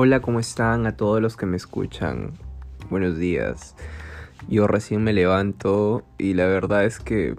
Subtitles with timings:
[0.00, 2.30] Hola, ¿cómo están a todos los que me escuchan?
[2.88, 3.74] Buenos días.
[4.48, 7.34] Yo recién me levanto y la verdad es que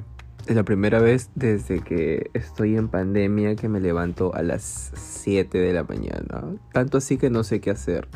[0.46, 5.58] es la primera vez desde que estoy en pandemia que me levanto a las 7
[5.58, 6.54] de la mañana.
[6.74, 8.10] Tanto así que no sé qué hacer.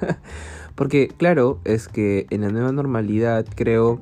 [0.74, 4.00] Porque claro, es que en la nueva normalidad creo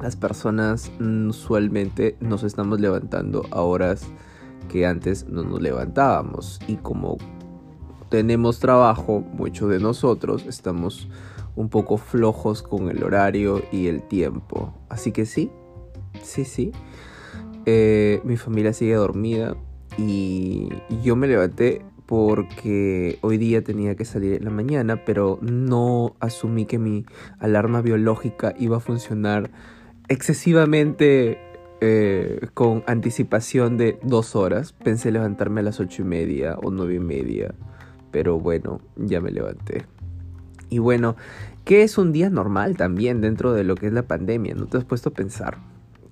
[0.00, 4.06] las personas usualmente nos estamos levantando a horas
[4.68, 7.18] que antes no nos levantábamos y como
[8.14, 11.08] tenemos trabajo, muchos de nosotros estamos
[11.56, 14.72] un poco flojos con el horario y el tiempo.
[14.88, 15.50] Así que sí,
[16.22, 16.70] sí, sí.
[17.66, 19.56] Eh, mi familia sigue dormida
[19.98, 20.68] y
[21.02, 26.66] yo me levanté porque hoy día tenía que salir en la mañana, pero no asumí
[26.66, 27.06] que mi
[27.40, 29.50] alarma biológica iba a funcionar
[30.06, 31.36] excesivamente
[31.80, 34.72] eh, con anticipación de dos horas.
[34.72, 37.54] Pensé levantarme a las ocho y media o nueve y media,
[38.14, 39.86] pero bueno, ya me levanté.
[40.70, 41.16] Y bueno,
[41.64, 44.54] ¿qué es un día normal también dentro de lo que es la pandemia?
[44.54, 45.58] ¿No te has puesto a pensar?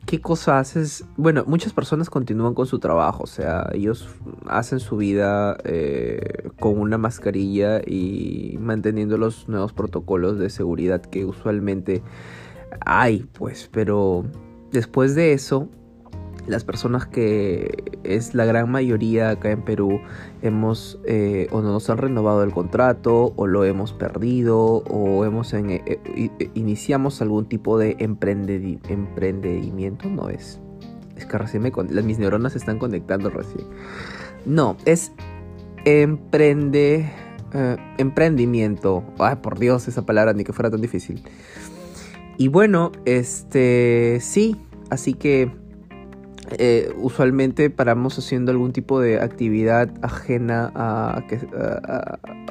[0.05, 1.05] ¿Qué cosa haces?
[1.17, 4.08] Bueno, muchas personas continúan con su trabajo, o sea, ellos
[4.48, 11.25] hacen su vida eh, con una mascarilla y manteniendo los nuevos protocolos de seguridad que
[11.25, 12.03] usualmente
[12.84, 14.25] hay, pues, pero
[14.73, 15.69] después de eso,
[16.46, 20.00] las personas que es la gran mayoría acá en Perú
[20.42, 25.54] hemos eh, o no nos han renovado el contrato o lo hemos perdido o hemos
[25.54, 30.08] eh, eh, iniciamos algún tipo de emprendimiento.
[30.08, 30.60] No es
[31.16, 31.70] es que recién me
[32.02, 33.64] mis neuronas se están conectando recién.
[34.44, 35.12] No es
[35.84, 37.08] emprende
[37.98, 39.04] emprendimiento.
[39.18, 41.22] Ay por Dios esa palabra ni que fuera tan difícil.
[42.36, 44.56] Y bueno este sí
[44.90, 45.61] así que
[46.58, 51.22] eh, usualmente paramos haciendo algún tipo de actividad ajena a,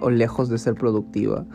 [0.02, 1.46] o lejos de ser productiva.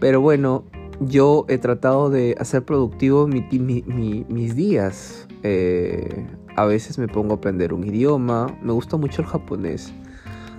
[0.00, 0.64] Pero bueno,
[1.00, 5.28] yo he tratado de hacer productivo mis días.
[5.42, 6.26] Eh,
[6.56, 8.58] a veces me pongo a aprender un idioma.
[8.62, 9.92] Me gusta mucho el japonés.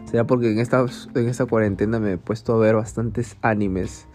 [0.06, 4.08] Será porque en esta, en esta cuarentena me he puesto a ver bastantes animes.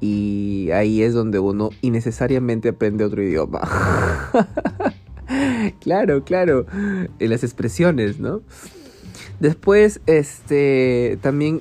[0.00, 3.60] Y ahí es donde uno innecesariamente aprende otro idioma.
[5.80, 6.66] claro, claro.
[7.18, 8.42] En las expresiones, ¿no?
[9.40, 11.60] Después, este, también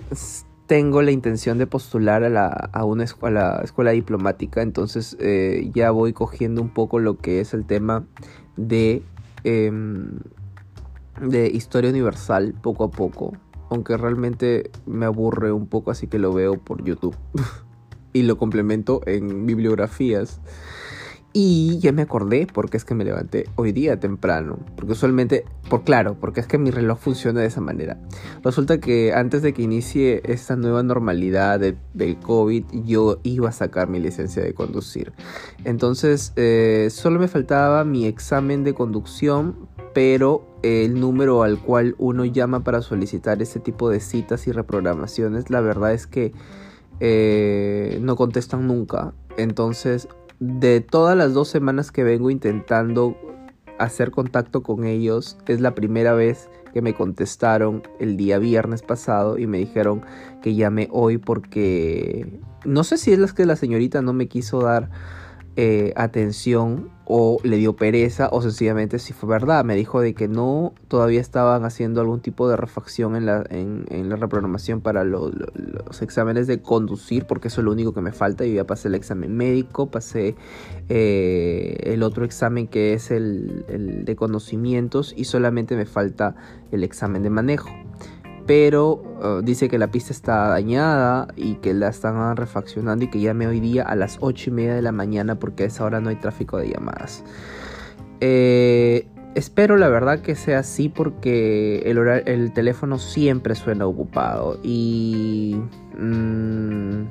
[0.67, 5.91] tengo la intención de postular a, la, a una escuela, escuela diplomática, entonces eh, ya
[5.91, 8.05] voy cogiendo un poco lo que es el tema
[8.57, 9.01] de,
[9.45, 10.19] em,
[11.21, 13.33] de historia universal poco a poco,
[13.69, 17.15] aunque realmente me aburre un poco, así que lo veo por YouTube
[18.13, 20.41] y lo complemento en bibliografías.
[21.39, 24.57] Y ya me acordé porque es que me levanté hoy día temprano.
[24.75, 27.99] Porque usualmente, por claro, porque es que mi reloj funciona de esa manera.
[28.43, 33.87] Resulta que antes de que inicie esta nueva normalidad del COVID, yo iba a sacar
[33.87, 35.13] mi licencia de conducir.
[35.63, 42.25] Entonces, eh, solo me faltaba mi examen de conducción, pero el número al cual uno
[42.25, 46.31] llama para solicitar este tipo de citas y reprogramaciones, la verdad es que
[46.99, 49.13] eh, no contestan nunca.
[49.37, 50.07] Entonces,
[50.39, 53.15] de todas las dos semanas que vengo intentando
[53.79, 59.37] hacer contacto con ellos, es la primera vez que me contestaron el día viernes pasado
[59.37, 60.01] y me dijeron
[60.41, 64.89] que llame hoy porque no sé si es que la señorita no me quiso dar
[65.55, 69.63] eh, atención o le dio pereza o sencillamente si fue verdad.
[69.63, 74.09] Me dijo de que no, todavía estaban haciendo algún tipo de refacción en la, en,
[74.09, 75.31] la reprogramación para los
[76.01, 78.45] exámenes de conducir, porque eso es lo único que me falta.
[78.45, 80.35] Yo ya pasé el examen médico, pasé
[80.89, 86.35] eh, el otro examen que es el, el de conocimientos y solamente me falta
[86.71, 87.69] el examen de manejo
[88.47, 93.19] pero uh, dice que la pista está dañada y que la están refaccionando y que
[93.19, 95.99] llame hoy día a las 8 y media de la mañana porque a esa hora
[95.99, 97.25] no hay tráfico de llamadas.
[98.21, 105.57] Eh, espero la verdad que sea así porque el, el teléfono siempre suena ocupado y
[105.99, 107.03] mm,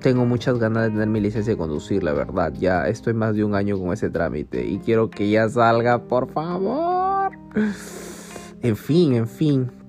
[0.00, 2.52] tengo muchas ganas de tener mi licencia de conducir, la verdad.
[2.58, 6.30] Ya estoy más de un año con ese trámite y quiero que ya salga, por
[6.30, 7.32] favor.
[8.60, 9.81] En fin, en fin.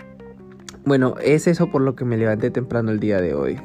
[0.85, 3.57] Bueno, es eso por lo que me levanté temprano el día de hoy.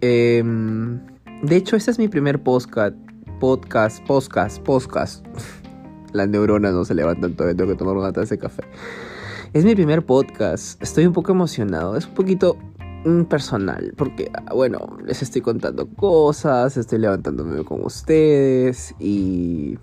[0.00, 1.00] Em,
[1.42, 2.96] de hecho, este es mi primer podcast.
[3.38, 5.24] Podcast, podcast, podcast.
[6.12, 8.64] Las neuronas no se levantan todavía, tengo que tomar una taza de café.
[9.52, 10.82] Es mi primer podcast.
[10.82, 11.96] Estoy un poco emocionado.
[11.96, 12.56] Es un poquito
[13.04, 13.94] mm, personal.
[13.96, 16.76] Porque, ah, bueno, les estoy contando cosas.
[16.76, 18.96] Estoy levantándome con ustedes.
[18.98, 19.78] Y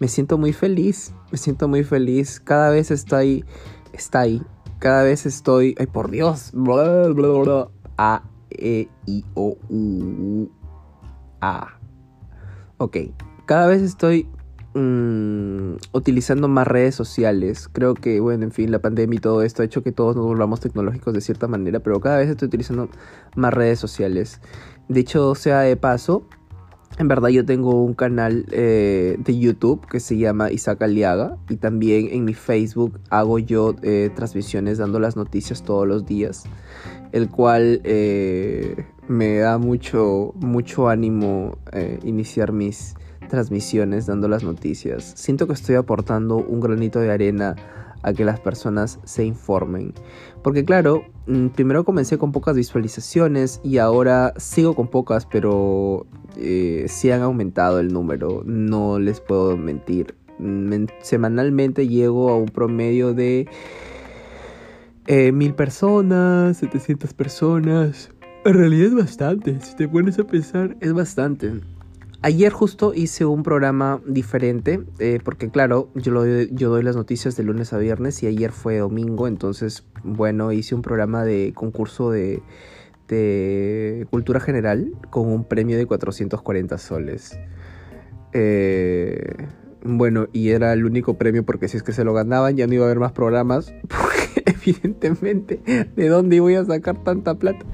[0.00, 1.14] me siento muy feliz.
[1.32, 2.40] Me siento muy feliz.
[2.40, 3.46] Cada vez estoy.
[3.94, 4.42] Está ahí
[4.78, 6.52] cada vez estoy, ay por Dios,
[7.96, 10.50] A, E, I, O, U,
[11.40, 11.78] A.
[12.78, 12.96] Ok,
[13.46, 14.28] cada vez estoy
[14.74, 17.68] mm, utilizando más redes sociales.
[17.72, 20.26] Creo que, bueno, en fin, la pandemia y todo esto ha hecho que todos nos
[20.26, 22.88] volvamos tecnológicos de cierta manera, pero cada vez estoy utilizando
[23.34, 24.40] más redes sociales.
[24.88, 26.28] De hecho, sea de paso,
[26.98, 31.56] en verdad yo tengo un canal eh, de YouTube que se llama Isaac Aliaga y
[31.56, 36.44] también en mi Facebook hago yo eh, transmisiones dando las noticias todos los días,
[37.12, 41.56] el cual eh, me da mucho, mucho ánimo
[42.02, 42.94] iniciar mis
[43.28, 45.12] transmisiones dando las noticias.
[45.16, 47.54] Siento que estoy aportando un granito de arena
[48.02, 49.92] a que las personas se informen.
[50.42, 56.06] Porque claro, mm, primero comencé con pocas visualizaciones y ahora sigo con pocas, pero
[56.36, 60.14] eh, sí han aumentado el número, no les puedo mentir.
[61.02, 63.48] semanalmente llego a un promedio de
[65.08, 68.10] eh, mil personas, 700 personas.
[68.44, 71.60] En realidad es bastante, si te pones a pensar, es bastante.
[72.20, 77.36] Ayer justo hice un programa diferente, eh, porque claro, yo, lo, yo doy las noticias
[77.36, 82.10] de lunes a viernes y ayer fue domingo, entonces, bueno, hice un programa de concurso
[82.10, 82.42] de,
[83.06, 87.38] de cultura general con un premio de 440 soles.
[88.32, 89.46] Eh,
[89.82, 92.74] bueno, y era el único premio porque si es que se lo ganaban ya no
[92.74, 93.72] iba a haber más programas.
[94.70, 95.60] evidentemente,
[95.96, 97.64] ¿de dónde iba a sacar tanta plata?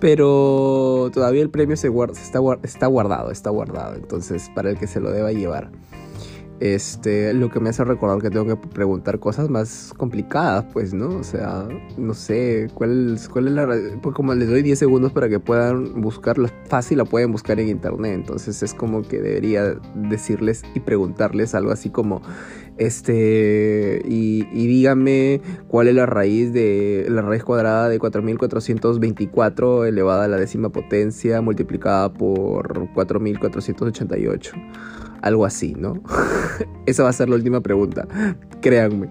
[0.00, 3.94] Pero todavía el premio se guarda, está, está guardado, está guardado.
[3.96, 5.70] Entonces, para el que se lo deba llevar.
[6.62, 11.08] Este, lo que me hace recordar que tengo que preguntar cosas más complicadas, pues, ¿no?
[11.08, 11.66] O sea,
[11.98, 13.66] no sé, ¿cuál, cuál es la...
[14.00, 17.68] Pues como les doy 10 segundos para que puedan buscarlo, fácil la pueden buscar en
[17.68, 22.22] internet, entonces es como que debería decirles y preguntarles algo así como,
[22.78, 30.26] este, y, y dígame cuál es la raíz de, la raíz cuadrada de 4424 elevada
[30.26, 34.52] a la décima potencia multiplicada por 4488
[35.22, 36.02] algo así, ¿no?
[36.86, 38.06] Esa va a ser la última pregunta,
[38.60, 39.08] créanme.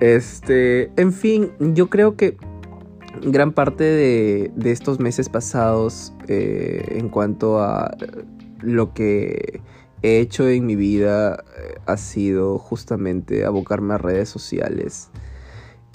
[0.00, 2.36] Este, en fin, yo creo que
[3.22, 7.96] gran parte de, estos meses pasados eh, en cuanto a
[8.60, 9.60] lo que
[10.02, 15.10] he hecho en mi vida eh, ha sido justamente abocarme a redes sociales.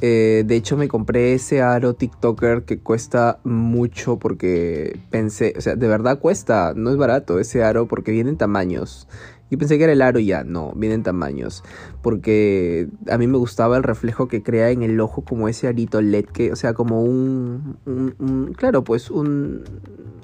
[0.04, 5.76] Eh, de hecho, me compré ese aro TikToker que cuesta mucho porque pensé, o sea,
[5.76, 9.08] de verdad cuesta, no es barato ese aro porque vienen tamaños.
[9.52, 11.64] Yo pensé que era el aro y ya, no, vienen tamaños.
[12.02, 16.02] Porque a mí me gustaba el reflejo que crea en el ojo como ese arito
[16.02, 19.64] LED, que, o sea, como un, un, claro, pues un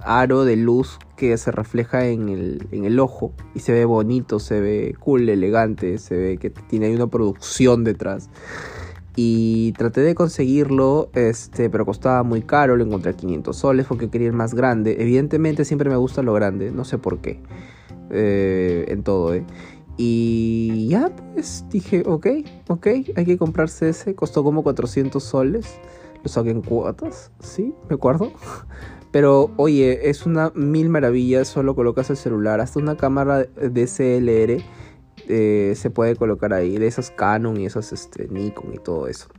[0.01, 4.39] aro de luz que se refleja en el, en el ojo y se ve bonito,
[4.39, 8.29] se ve cool, elegante, se ve que tiene una producción detrás
[9.19, 14.11] y traté de conseguirlo, este, pero costaba muy caro, lo encontré a 500 soles porque
[14.11, 14.97] quería ir más grande.
[14.99, 17.41] Evidentemente siempre me gusta lo grande, no sé por qué,
[18.11, 19.43] eh, en todo, ¿eh?
[19.97, 22.27] Y ya, pues dije, ok,
[22.67, 25.79] ok, hay que comprarse ese, costó como 400 soles,
[26.23, 28.31] lo saqué en cuotas, sí, me acuerdo.
[29.11, 34.61] Pero oye, es una mil maravillas, solo colocas el celular, hasta una cámara DSLR
[35.29, 39.29] eh, se puede colocar ahí, de esas Canon y esas este, Nikon y todo eso.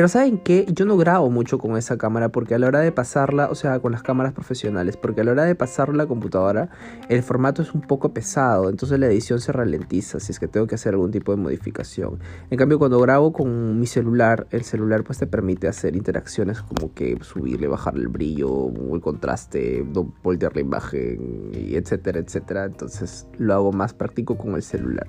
[0.00, 0.64] Pero ¿saben qué?
[0.72, 3.80] Yo no grabo mucho con esa cámara porque a la hora de pasarla, o sea,
[3.80, 6.70] con las cámaras profesionales, porque a la hora de pasarla a la computadora,
[7.10, 10.66] el formato es un poco pesado, entonces la edición se ralentiza si es que tengo
[10.66, 12.18] que hacer algún tipo de modificación.
[12.48, 16.94] En cambio, cuando grabo con mi celular, el celular pues te permite hacer interacciones como
[16.94, 19.84] que subirle, bajarle el brillo, el contraste,
[20.22, 22.64] voltear la imagen, y etcétera, etcétera.
[22.64, 25.08] Entonces lo hago más práctico con el celular.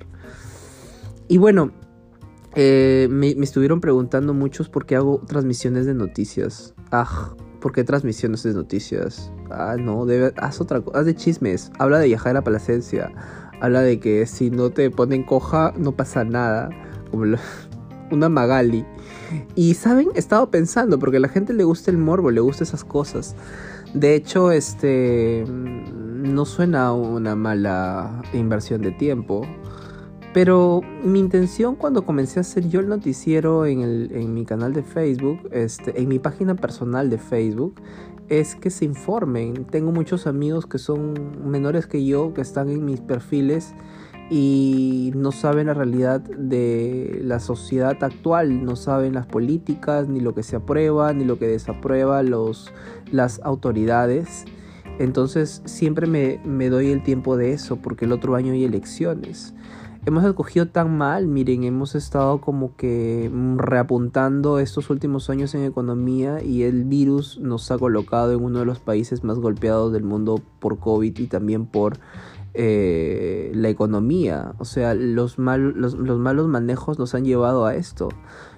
[1.28, 1.72] Y bueno,
[2.54, 6.74] eh, me, estuvieron preguntando muchos por qué hago transmisiones de noticias.
[6.90, 9.32] Ah, ¿por qué transmisiones de noticias?
[9.50, 11.70] Ah, no, debe, haz otra cosa, haz de chismes.
[11.78, 13.12] Habla de Yajaira Palacencia.
[13.60, 16.68] Habla de que si no te ponen coja, no pasa nada.
[17.10, 17.36] Como
[18.10, 18.84] una Magali.
[19.54, 22.64] Y saben, he estado pensando, porque a la gente le gusta el morbo, le gusta
[22.64, 23.34] esas cosas.
[23.94, 29.46] De hecho, este mm, no suena una mala inversión de tiempo.
[30.32, 34.72] Pero mi intención cuando comencé a hacer yo el noticiero en, el, en mi canal
[34.72, 37.74] de Facebook, este, en mi página personal de Facebook,
[38.28, 39.66] es que se informen.
[39.66, 43.74] Tengo muchos amigos que son menores que yo, que están en mis perfiles
[44.30, 50.34] y no saben la realidad de la sociedad actual, no saben las políticas, ni lo
[50.34, 52.72] que se aprueba, ni lo que desaprueba los,
[53.10, 54.46] las autoridades.
[54.98, 59.52] Entonces siempre me, me doy el tiempo de eso, porque el otro año hay elecciones.
[60.04, 66.42] Hemos escogido tan mal, miren, hemos estado como que reapuntando estos últimos años en economía
[66.42, 70.40] y el virus nos ha colocado en uno de los países más golpeados del mundo
[70.58, 71.98] por COVID y también por
[72.54, 74.54] eh, la economía.
[74.58, 78.08] O sea, los, los, los malos manejos nos han llevado a esto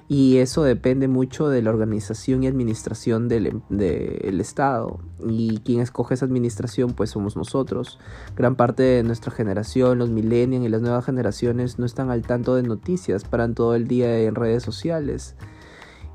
[0.06, 5.00] y eso depende mucho de la organización y administración del, em, Estado.
[5.26, 7.98] Y quien escoge esa administración, pues somos nosotros.
[8.36, 12.54] Gran parte de nuestra generación, los millennials y las nuevas generaciones no están al tanto
[12.54, 15.36] de noticias, paran todo el día en redes sociales.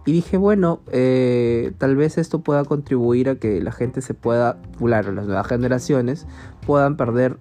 [0.05, 4.61] Y dije, bueno, eh, tal vez esto pueda contribuir a que la gente se pueda,
[4.77, 6.27] claro, las nuevas generaciones
[6.65, 7.37] puedan perder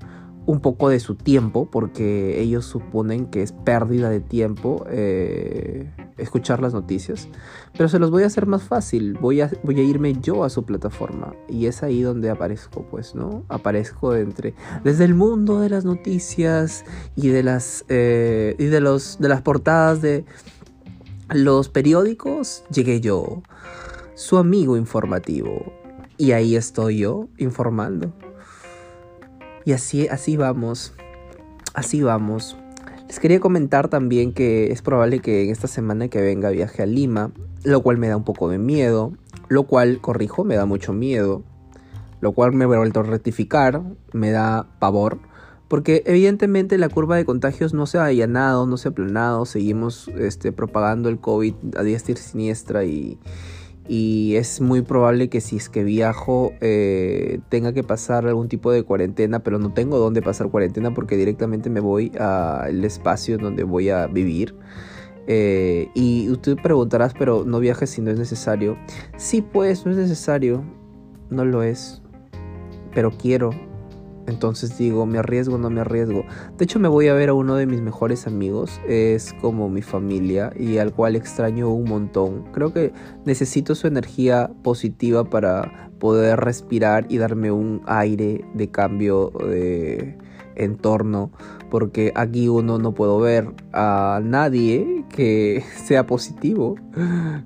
[0.46, 6.60] un poco de su tiempo, porque ellos suponen que es pérdida de tiempo eh, escuchar
[6.60, 7.28] las noticias.
[7.76, 10.50] Pero se los voy a hacer más fácil, voy a, voy a irme yo a
[10.50, 11.34] su plataforma.
[11.48, 13.44] Y es ahí donde aparezco, pues, ¿no?
[13.48, 16.84] Aparezco entre, desde el mundo de las noticias
[17.16, 20.24] y de las, eh, y de los, de las portadas de
[21.30, 23.42] los periódicos, llegué yo,
[24.14, 25.72] su amigo informativo.
[26.16, 28.12] Y ahí estoy yo informando.
[29.64, 30.94] Y así, así vamos.
[31.74, 32.56] Así vamos.
[33.08, 36.86] Les quería comentar también que es probable que en esta semana que venga viaje a
[36.86, 37.32] Lima,
[37.64, 39.14] lo cual me da un poco de miedo,
[39.48, 41.42] lo cual, corrijo, me da mucho miedo,
[42.20, 45.20] lo cual me he vuelto a rectificar, me da pavor,
[45.68, 50.08] porque evidentemente la curva de contagios no se ha allanado, no se ha aplanado, seguimos
[50.08, 53.18] este, propagando el COVID a diestra y siniestra y,
[53.88, 58.70] y es muy probable que si es que viajo eh, tenga que pasar algún tipo
[58.70, 63.64] de cuarentena, pero no tengo dónde pasar cuarentena porque directamente me voy al espacio donde
[63.64, 64.54] voy a vivir.
[65.26, 68.78] Eh, y tú preguntarás, pero no viajes si no es necesario.
[69.16, 70.64] Sí, pues, no es necesario.
[71.30, 72.02] No lo es.
[72.94, 73.50] Pero quiero.
[74.28, 76.24] Entonces digo, ¿me arriesgo no me arriesgo?
[76.56, 78.80] De hecho, me voy a ver a uno de mis mejores amigos.
[78.86, 82.44] Es como mi familia y al cual extraño un montón.
[82.52, 82.92] Creo que
[83.24, 90.18] necesito su energía positiva para poder respirar y darme un aire de cambio de
[90.56, 91.32] entorno.
[91.70, 96.76] Porque aquí uno no puedo ver a nadie que sea positivo.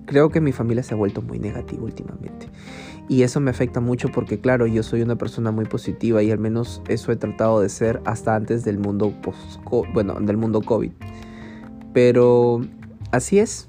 [0.07, 2.49] Creo que mi familia se ha vuelto muy negativa últimamente.
[3.13, 6.39] Y eso me afecta mucho porque, claro, yo soy una persona muy positiva y al
[6.39, 9.13] menos eso he tratado de ser hasta antes del mundo
[9.93, 10.93] bueno, del mundo COVID.
[11.93, 12.63] Pero
[13.11, 13.69] así es.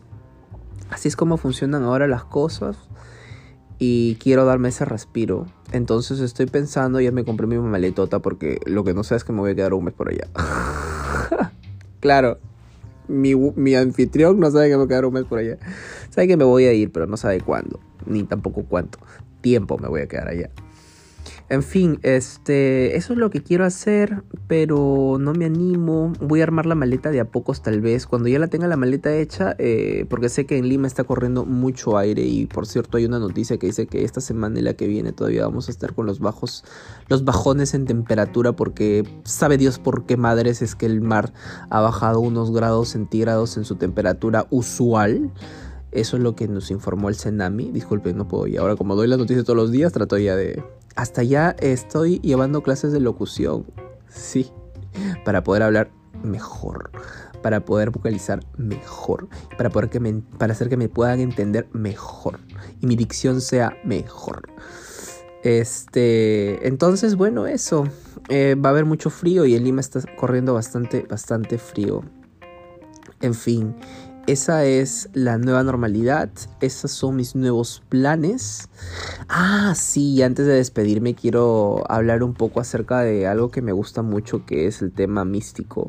[0.92, 2.78] Así es como funcionan ahora las cosas.
[3.80, 5.46] Y quiero darme ese respiro.
[5.74, 9.34] Entonces estoy pensando, ya me compré mi maletota porque lo que no sé es que
[9.34, 10.30] me voy a quedar un mes por allá.
[12.00, 12.40] claro,
[13.10, 15.58] mi, mi, anfitrión no sabe que me voy a quedar un mes por allá.
[16.12, 19.00] Sabe que me voy a ir, pero no sabe cuándo, ni tampoco cuánto
[19.42, 20.50] tiempo me voy a quedar allá.
[21.50, 26.14] En fin, este, eso es lo que quiero hacer, pero no me animo.
[26.20, 28.08] Voy a armar la maleta de a pocos tal vez.
[28.08, 31.46] Cuando ya la tenga la maleta hecha, eh, porque sé que en Lima está corriendo
[31.46, 34.74] mucho aire y por cierto hay una noticia que dice que esta semana y la
[34.74, 36.64] que viene todavía vamos a estar con los bajos,
[37.10, 41.34] los bajones en temperatura porque sabe Dios por qué madres es que el mar
[41.70, 45.32] ha bajado unos grados centígrados en su temperatura usual.
[45.94, 47.72] Eso es lo que nos informó el Cenami.
[47.72, 48.48] Disculpen, no puedo.
[48.48, 50.64] Y ahora, como doy las noticias todos los días, trato ya de.
[50.96, 53.66] Hasta ya estoy llevando clases de locución.
[54.10, 54.52] Sí.
[55.24, 55.92] Para poder hablar
[56.24, 56.92] mejor.
[57.44, 59.28] Para poder vocalizar mejor.
[59.56, 62.40] Para, poder que me, para hacer que me puedan entender mejor.
[62.82, 64.50] Y mi dicción sea mejor.
[65.44, 66.68] Este.
[66.68, 67.88] Entonces, bueno, eso.
[68.30, 72.04] Eh, va a haber mucho frío y en Lima está corriendo bastante, bastante frío.
[73.22, 73.76] En fin.
[74.26, 76.30] Esa es la nueva normalidad,
[76.62, 78.70] esos son mis nuevos planes.
[79.28, 84.02] Ah, sí, antes de despedirme quiero hablar un poco acerca de algo que me gusta
[84.02, 85.88] mucho, que es el tema místico.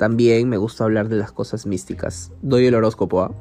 [0.00, 2.32] También me gusta hablar de las cosas místicas.
[2.40, 3.34] Doy el horóscopo, ¿ah?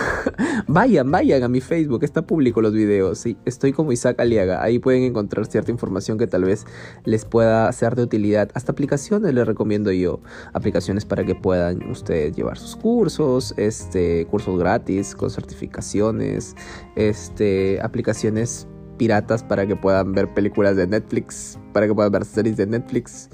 [0.66, 3.18] vayan, vayan a mi Facebook, está público los videos.
[3.18, 4.62] Sí, estoy como Isaac Aliaga.
[4.62, 6.64] Ahí pueden encontrar cierta información que tal vez
[7.04, 8.50] les pueda ser de utilidad.
[8.54, 10.20] Hasta aplicaciones les recomiendo yo.
[10.54, 16.56] Aplicaciones para que puedan ustedes llevar sus cursos, este, cursos gratis, con certificaciones,
[16.96, 18.66] este, aplicaciones
[18.96, 23.30] piratas para que puedan ver películas de Netflix, para que puedan ver series de Netflix.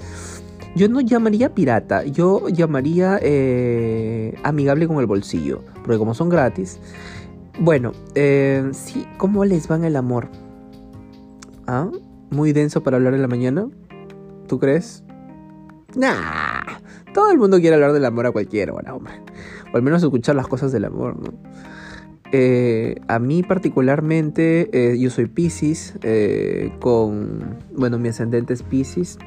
[0.75, 6.79] Yo no llamaría pirata, yo llamaría eh, amigable con el bolsillo, porque como son gratis.
[7.59, 10.29] Bueno, eh, sí, ¿cómo les va en el amor?
[11.65, 11.89] ¿Ah?
[12.29, 13.67] ¿Muy denso para hablar en la mañana?
[14.47, 15.03] ¿Tú crees?
[15.95, 16.77] Nah,
[17.13, 19.13] todo el mundo quiere hablar del amor a cualquier hora, hombre.
[19.73, 21.33] O al menos escuchar las cosas del amor, ¿no?
[22.31, 25.95] Eh, a mí particularmente, eh, yo soy Pisces,
[26.79, 29.17] con, bueno, mi ascendente es Pisces.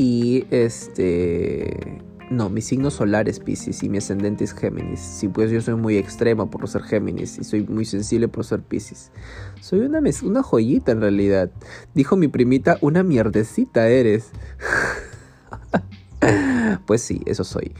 [0.00, 4.98] Y este, No, mi signo solar es Pisces y mi ascendente es Géminis.
[4.98, 8.62] Sí, pues yo soy muy extremo por ser Géminis y soy muy sensible por ser
[8.62, 9.12] Pisces.
[9.60, 11.50] Soy una, una joyita en realidad.
[11.92, 14.30] Dijo mi primita, una mierdecita eres.
[16.86, 17.74] pues sí, eso soy.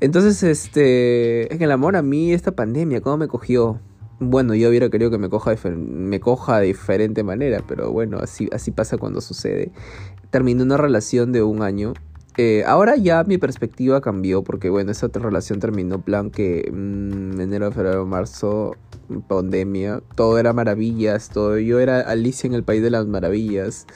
[0.00, 3.78] Entonces, este, en el amor a mí, esta pandemia, ¿cómo me cogió?
[4.20, 8.48] Bueno, yo hubiera querido que me coja, me coja de diferente manera, pero bueno, así,
[8.52, 9.72] así pasa cuando sucede.
[10.30, 11.94] Terminé una relación de un año
[12.36, 17.70] eh, ahora ya mi perspectiva cambió porque, bueno, esa relación terminó plan que mm, enero,
[17.70, 18.74] febrero, marzo,
[19.28, 21.58] pandemia, todo era maravillas, todo.
[21.58, 23.86] Yo era Alicia en el País de las Maravillas.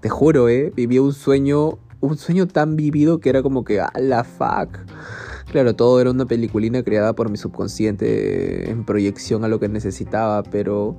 [0.00, 0.72] Te juro, ¿eh?
[0.76, 4.78] Vivía un sueño, un sueño tan vivido que era como que, a la fuck!
[5.50, 10.42] Claro, todo era una peliculina creada por mi subconsciente en proyección a lo que necesitaba,
[10.42, 10.98] pero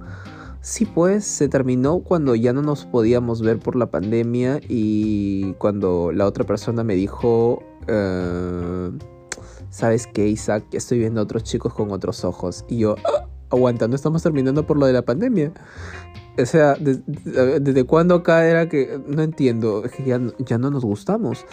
[0.62, 6.12] Sí, pues se terminó cuando ya no nos podíamos ver por la pandemia y cuando
[6.12, 8.91] la otra persona me dijo, eh,
[9.70, 10.65] ¿sabes qué, Isaac?
[10.74, 12.65] Estoy viendo a otros chicos con otros ojos.
[12.68, 13.27] Y yo, ¡Ah!
[13.50, 15.53] aguanta, no estamos terminando por lo de la pandemia.
[16.38, 19.86] O sea, ¿desde cuándo acá era que no entiendo?
[19.86, 21.46] Es que ya, ya no nos gustamos.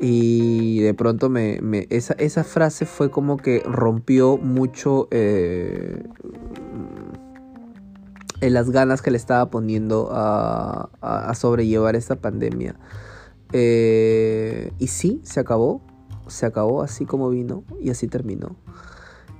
[0.00, 6.04] Y de pronto me, me esa, esa, frase fue como que rompió mucho eh,
[8.40, 12.76] en las ganas que le estaba poniendo a, a, sobrellevar esta pandemia.
[13.52, 15.82] Eh, y sí, se acabó.
[16.28, 18.56] Se acabó así como vino y así terminó.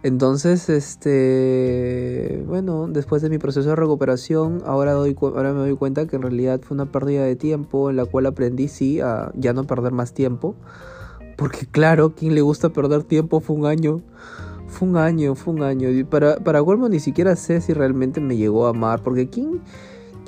[0.05, 6.07] Entonces, este, bueno, después de mi proceso de recuperación, ahora, doy, ahora me doy cuenta
[6.07, 9.53] que en realidad fue una pérdida de tiempo en la cual aprendí, sí, a ya
[9.53, 10.55] no perder más tiempo.
[11.37, 14.03] Porque claro, quien le gusta perder tiempo fue un año.
[14.69, 15.91] Fue un año, fue un año.
[15.91, 19.03] Y para, para ni siquiera sé si realmente me llegó a amar.
[19.03, 19.61] Porque ¿quién,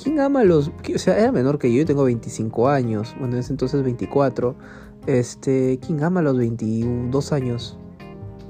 [0.03, 0.71] quién ama a los...?
[0.95, 3.15] O sea, era menor que yo, yo tengo 25 años.
[3.19, 4.55] Bueno, en ese entonces 24.
[5.07, 7.80] Este, ¿quién ama a los 22 años?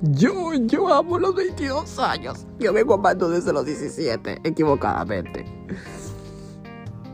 [0.02, 2.46] Yo, yo amo los 22 años.
[2.58, 5.44] Yo vengo amando desde los 17, equivocadamente.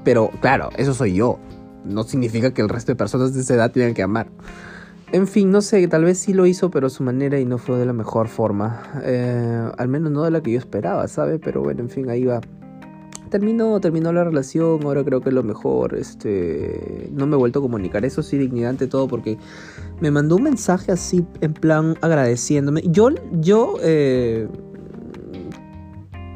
[0.05, 1.39] Pero claro, eso soy yo.
[1.85, 4.29] No significa que el resto de personas de esa edad tengan que amar.
[5.13, 7.59] En fin, no sé, tal vez sí lo hizo, pero a su manera y no
[7.59, 8.83] fue de la mejor forma.
[9.03, 11.39] Eh, al menos no de la que yo esperaba, ¿sabe?
[11.39, 12.41] Pero bueno, en fin, ahí va.
[13.31, 15.95] Terminó, terminó la relación, ahora creo que es lo mejor.
[15.95, 19.39] Este, no me he vuelto a comunicar, eso sí, dignidad ante todo, porque
[20.01, 22.83] me mandó un mensaje así, en plan, agradeciéndome.
[22.87, 24.49] Yo, yo eh,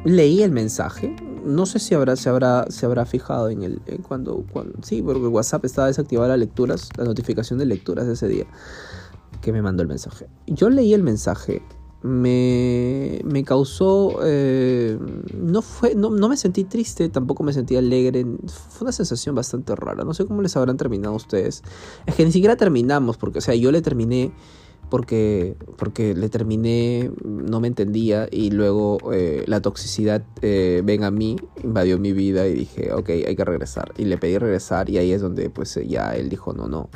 [0.03, 4.45] leí el mensaje, no sé si habrá, se habrá, se habrá fijado en el cuando,
[4.51, 8.45] cuando, sí, porque WhatsApp estaba desactivada lecturas, la notificación de lecturas ese día
[9.41, 10.27] que me mandó el mensaje.
[10.47, 11.63] Yo leí el mensaje,
[12.03, 14.97] me, me causó, eh,
[15.35, 19.75] no fue, no, no, me sentí triste, tampoco me sentí alegre, fue una sensación bastante
[19.75, 20.03] rara.
[20.03, 21.63] No sé cómo les habrán terminado ustedes.
[22.05, 24.31] Es que ni siquiera terminamos, porque, o sea, yo le terminé
[24.89, 31.37] porque, porque le terminé, no me entendía y luego eh, la toxicidad eh, a mí,
[31.63, 33.93] invadió mi vida y dije, ok, hay que regresar.
[33.97, 36.89] Y le pedí regresar y ahí es donde pues ya él dijo no, no.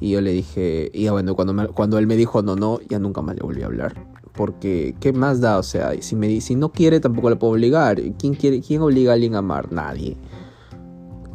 [0.00, 3.20] Y yo le dije, y bueno, cuando, cuando él me dijo no, no, ya nunca
[3.20, 4.15] más le volví a hablar.
[4.36, 5.58] Porque, ¿qué más da?
[5.58, 8.00] O sea, si, no quiere, tampoco le puedo obligar.
[8.18, 9.72] ¿Quién, quiere, ¿Quién obliga a alguien a amar?
[9.72, 10.16] Nadie.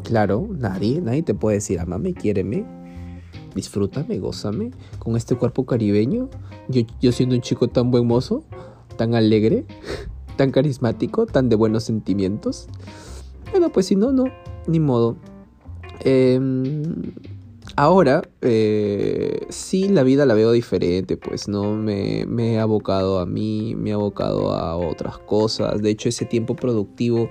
[0.03, 1.01] Claro, nadie.
[1.01, 2.81] Nadie te puede decir, amame, quiéreme
[3.55, 6.29] disfrútame, gózame con este cuerpo caribeño.
[6.67, 8.43] Yo, yo siendo un chico tan buen mozo,
[8.97, 9.65] tan alegre,
[10.37, 12.67] tan carismático, tan de buenos sentimientos.
[13.51, 14.25] Bueno, pues si no, no,
[14.67, 15.17] ni modo.
[16.03, 17.13] Em,
[17.75, 23.75] ahora, eh, sí, la vida la veo diferente, pues no me, he abocado a mí,
[23.75, 25.81] me he abocado a otras cosas.
[25.81, 27.29] De hecho, ese tiempo productivo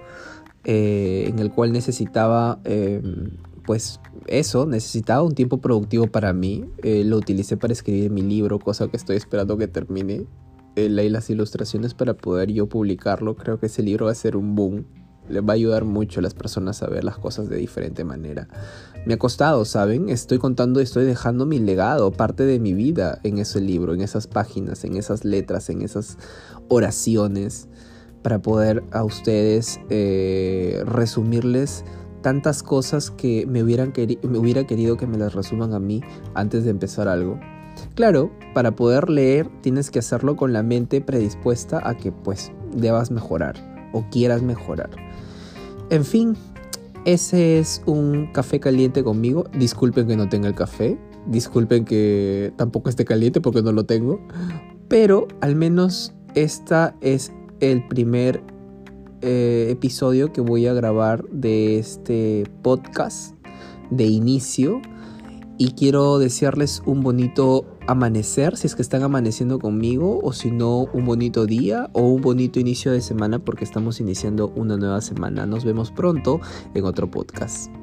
[0.64, 3.30] eh, en el cual necesitaba, em,
[3.64, 6.64] pues, eso, necesitaba un tiempo productivo para mí.
[6.82, 10.26] Eh, lo utilicé para escribir mi libro, cosa que estoy esperando que termine.
[10.76, 13.36] Eh, leí las ilustraciones para poder yo publicarlo.
[13.36, 14.84] Creo que ese libro va a ser un boom.
[15.30, 18.48] Le va a ayudar mucho a las personas a ver las cosas de diferente manera.
[19.06, 20.08] Me ha costado, ¿saben?
[20.08, 24.26] Estoy contando, estoy dejando mi legado, parte de mi vida en ese libro, en esas
[24.26, 26.18] páginas, en esas letras, en esas
[26.68, 27.68] oraciones,
[28.22, 31.84] para poder a ustedes eh, resumirles
[32.22, 36.02] tantas cosas que me, hubieran me hubiera querido que me las resuman a mí
[36.34, 37.40] antes de empezar algo.
[37.94, 43.10] Claro, para poder leer tienes que hacerlo con la mente predispuesta a que pues debas
[43.10, 44.90] mejorar o quieras mejorar.
[45.90, 46.36] En fin,
[47.04, 49.44] ese es un café caliente conmigo.
[49.58, 50.98] Disculpen que no tenga el café.
[51.26, 54.20] Disculpen que tampoco esté caliente porque no lo tengo.
[54.88, 58.42] Pero al menos esta es el primer
[59.22, 63.34] eh, episodio que voy a grabar de este podcast
[63.90, 64.80] de inicio
[65.58, 70.84] y quiero desearles un bonito amanecer, si es que están amaneciendo conmigo, o si no,
[70.92, 75.44] un bonito día o un bonito inicio de semana porque estamos iniciando una nueva semana.
[75.44, 76.40] Nos vemos pronto
[76.74, 77.79] en otro podcast.